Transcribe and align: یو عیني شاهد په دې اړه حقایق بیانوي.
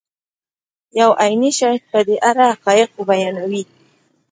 یو 0.99 1.11
عیني 1.21 1.51
شاهد 1.59 1.81
په 1.91 1.99
دې 2.07 2.15
اړه 2.29 2.43
حقایق 2.53 2.91
بیانوي. 3.09 3.63